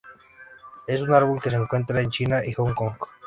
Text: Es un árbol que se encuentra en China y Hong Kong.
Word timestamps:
Es 0.87 0.99
un 0.99 1.11
árbol 1.13 1.39
que 1.39 1.51
se 1.51 1.57
encuentra 1.57 2.01
en 2.01 2.09
China 2.09 2.41
y 2.43 2.53
Hong 2.53 2.73
Kong. 2.73 2.93